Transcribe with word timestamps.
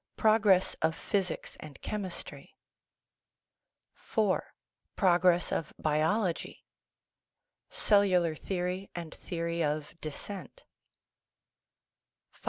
Progress 0.15 0.75
of 0.81 0.95
Physics 0.95 1.55
and 1.59 1.79
Chemistry 1.83 2.55
IV. 4.17 4.39
Progress 4.95 5.51
of 5.51 5.71
Biology 5.77 6.65
Cellular 7.69 8.33
Theory 8.33 8.89
and 8.95 9.13
Theory 9.13 9.63
of 9.63 9.93
Descent 10.01 10.63
V. 12.33 12.39